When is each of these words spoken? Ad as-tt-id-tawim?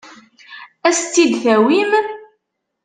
Ad 0.87 0.93
as-tt-id-tawim? 0.95 1.91